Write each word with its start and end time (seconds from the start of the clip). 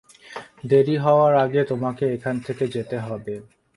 দেরি 0.69 0.95
হওয়ার 0.97 1.33
আগে 1.45 1.61
তোমাকে 1.63 2.03
এখান 2.15 2.35
থেকে 2.45 2.63
যেতে 2.67 2.97
হবে। 2.99 3.35